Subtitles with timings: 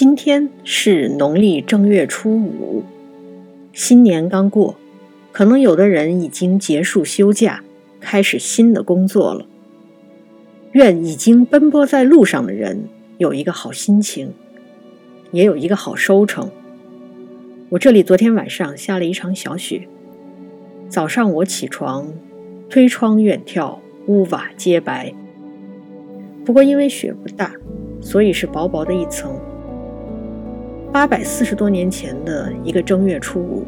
[0.00, 2.84] 今天是农历正月初五，
[3.72, 4.76] 新年刚过，
[5.32, 7.64] 可能有的人已经结束休假，
[7.98, 9.44] 开始新的工作了。
[10.70, 12.84] 愿已经奔波在路上的人
[13.16, 14.32] 有一个好心情，
[15.32, 16.48] 也有一个好收成。
[17.70, 19.88] 我这里昨天晚上下了一场小雪，
[20.88, 22.06] 早上我起床，
[22.70, 25.12] 推窗远眺，屋瓦皆白。
[26.44, 27.52] 不过因为雪不大，
[28.00, 29.36] 所以是薄薄的一层。
[30.90, 33.64] 八百四十多年前的一个正月初五，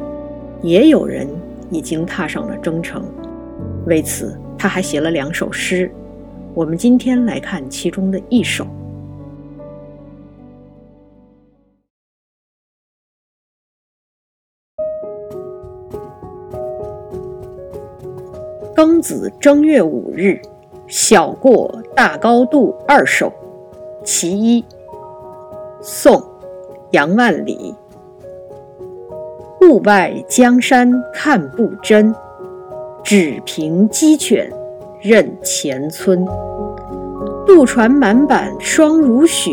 [0.63, 1.27] 也有人
[1.69, 3.05] 已经踏上了征程。
[3.85, 5.89] 为此，他还写了两首诗。
[6.53, 8.65] 我们今天来看其中的一首：
[18.75, 20.41] 庚子正月五日，
[20.87, 23.31] 小过大高度二首，
[24.03, 24.65] 其一。
[25.81, 26.30] 宋。
[26.91, 27.73] 杨万里，
[29.61, 32.13] 雾外江山看不真，
[33.01, 34.51] 只凭鸡犬
[35.01, 36.25] 认前村。
[37.47, 39.51] 渡船满板霜如雪，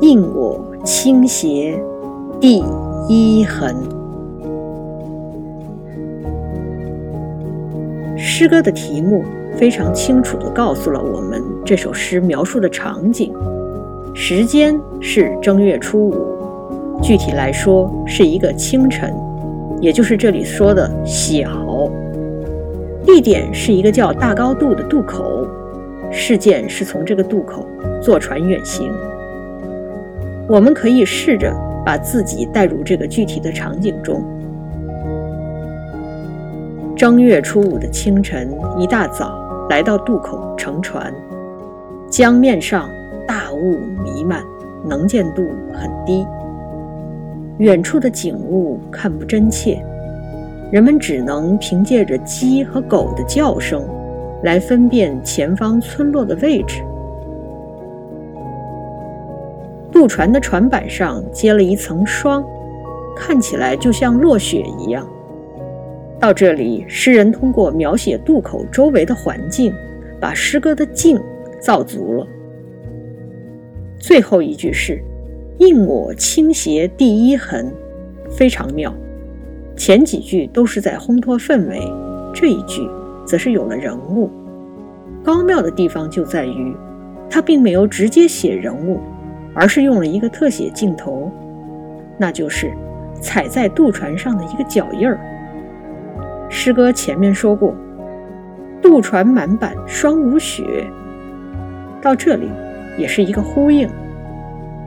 [0.00, 1.80] 映我倾斜
[2.40, 2.64] 第
[3.08, 3.72] 一痕。
[8.16, 9.22] 诗歌的题目
[9.56, 13.32] 非常清楚地告诉了我们这首诗描述的场景。
[14.14, 19.10] 时间是正月初五，具体来说是一个清晨，
[19.80, 21.90] 也就是这里说的小。
[23.06, 25.46] 地点是一个叫大高渡的渡口，
[26.10, 27.66] 事件是从这个渡口
[28.02, 28.92] 坐船远行。
[30.46, 31.50] 我们可以试着
[31.84, 34.22] 把自己带入这个具体的场景中。
[36.94, 41.12] 正月初五的清晨，一大早来到渡口乘船，
[42.10, 42.90] 江面上。
[43.26, 44.42] 大雾弥漫，
[44.84, 46.26] 能见度很低，
[47.58, 49.82] 远处的景物看不真切，
[50.70, 53.86] 人们只能凭借着鸡和狗的叫声
[54.42, 56.82] 来分辨前方村落的位置。
[59.92, 62.44] 渡船的船板上结了一层霜，
[63.14, 65.06] 看起来就像落雪一样。
[66.18, 69.72] 到这里，诗人通过描写渡口周围的环境，
[70.18, 71.20] 把诗歌的境
[71.60, 72.26] 造足了。
[74.02, 75.00] 最后一句是
[75.58, 77.72] “映我倾斜第一痕”，
[78.28, 78.92] 非常妙。
[79.76, 81.80] 前几句都是在烘托氛围，
[82.34, 82.82] 这一句
[83.24, 84.28] 则是有了人物。
[85.22, 86.74] 高妙的地方就在于，
[87.30, 88.98] 他并没有直接写人物，
[89.54, 91.30] 而是用了一个特写镜头，
[92.18, 92.72] 那就是
[93.20, 95.16] 踩在渡船上的一个脚印儿。
[96.50, 97.72] 诗歌前面说过
[98.82, 100.90] “渡船满板霜如雪”，
[102.02, 102.48] 到这里。
[102.98, 103.88] 也是一个呼应。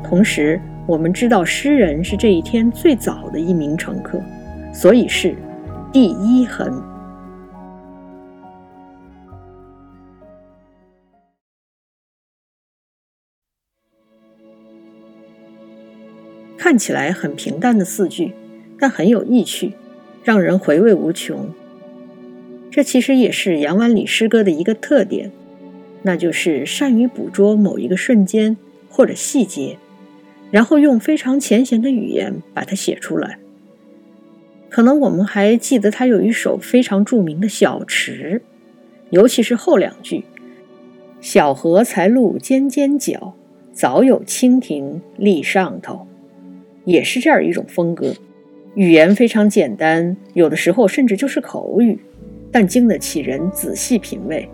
[0.04, 4.22] 同时，我们知道诗人是这一天最早的一名乘客，
[4.72, 5.36] 所以是
[5.92, 6.72] 第一痕。
[16.58, 18.34] 看起来很平淡的四句，
[18.80, 19.74] 但很有意趣，
[20.24, 21.50] 让人回味无穷。
[22.72, 25.32] 这其实也是杨万里诗歌的一个特点。
[26.08, 28.56] 那就是善于捕捉某一个瞬间
[28.90, 29.80] 或者细节，
[30.52, 33.40] 然后用非常浅显的语言把它写出来。
[34.70, 38.44] 可能我们还记得他有一首非常著名的小池，
[39.10, 40.26] 尤其是后两句
[41.22, 43.34] ：“小荷才露尖尖角，
[43.74, 46.06] 早有蜻蜓立上头。”
[46.86, 48.14] 也是这样一种风格，
[48.76, 51.98] 语言非常简单，有的时候甚至就是口语，
[52.52, 54.48] 但经得起人仔细品味。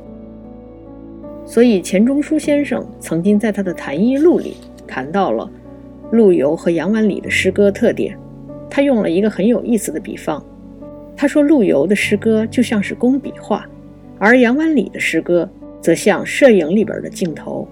[1.51, 4.55] 所以钱钟书先生曾经在他的《谈艺录》里
[4.87, 5.51] 谈到了
[6.13, 8.17] 陆游和杨万里的诗歌特点。
[8.69, 10.41] 他用了一个很有意思的比方，
[11.13, 13.67] 他说陆游的诗歌就像是工笔画，
[14.17, 15.49] 而杨万里的诗歌
[15.81, 17.67] 则像摄影里边的镜头，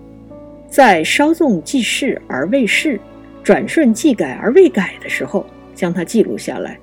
[0.68, 3.00] 在稍纵即逝而未逝，
[3.42, 6.78] 转瞬即改而未改的时候，将它记录下来。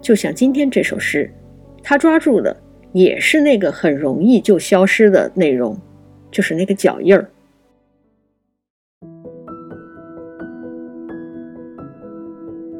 [0.00, 1.28] 就像今天这首诗，
[1.82, 2.56] 他抓住的。
[2.92, 5.76] 也是那个很容易就消失的内容，
[6.30, 7.30] 就是那个脚印儿。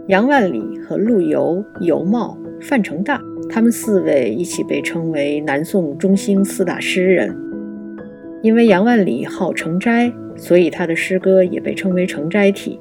[0.09, 7.37] 杨万里和陆游、尤袤、范成大，他们四位一起被称为南宋中兴四大诗人。
[8.43, 12.81] 因为杨万里好成斋，所以他的诗歌也被称为成斋体。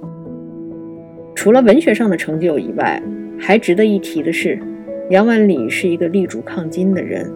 [1.35, 3.03] 除了文学上的成就以外，
[3.37, 4.59] 还值得一提的是。
[5.09, 7.25] 杨万里是一个力主抗金的人，《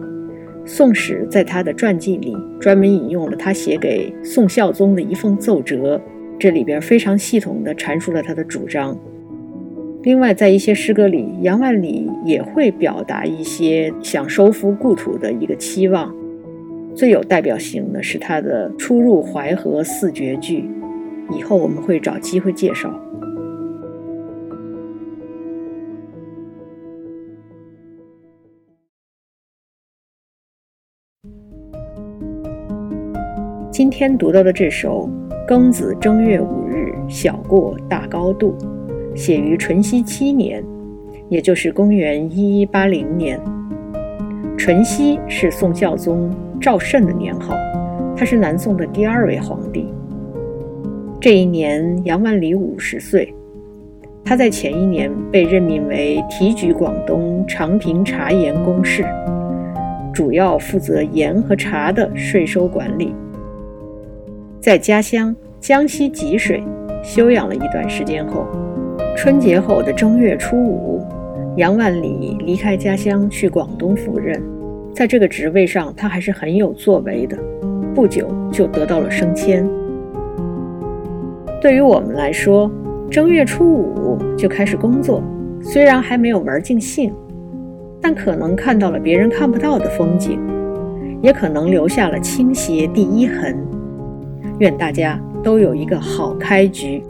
[0.64, 6.00] 宋史》在他的传记里专门引用了他写给宋孝宗的一封奏折，
[6.38, 8.96] 这里边非常系统地阐述了他的主张。
[10.04, 16.14] 另外，在一些诗歌里，杨万里也会表达一些想收复故土的一个期望。
[16.94, 20.60] 最有代表性的是他的《出入淮河四绝句》，
[21.36, 22.88] 以后我们会找机会介绍。
[33.74, 35.10] 今天读到的这首
[35.48, 38.56] 《庚子正月五日晓过大高度》。
[39.16, 40.62] 写于淳熙七年，
[41.28, 43.36] 也就是公元一一八零年。
[44.56, 47.56] 淳熙是宋孝宗赵慎的年号，
[48.16, 49.92] 他是南宋的第二位皇帝。
[51.20, 53.34] 这一年，杨万里五十岁。
[54.24, 59.04] 他在前一年被任命为提举广东长平茶盐公事，
[60.12, 63.12] 主要负责盐和茶的税收管理。
[64.64, 66.64] 在家乡江西吉水
[67.02, 68.46] 休养了一段时间后。
[69.14, 71.06] 春节后的正月初五，
[71.58, 74.42] 杨万里离开家乡去广东赴任，
[74.94, 77.36] 在这个职位上，他还是很有作为的。
[77.94, 79.68] 不久就得到了升迁。
[81.60, 82.70] 对于我们来说，
[83.10, 85.22] 正月初五就开始工作，
[85.60, 87.12] 虽然还没有玩尽兴，
[88.00, 90.40] 但可能看到了别人看不到的风景，
[91.20, 93.54] 也可能留下了倾斜第一痕。
[94.58, 97.02] 愿大家都有一个好开局。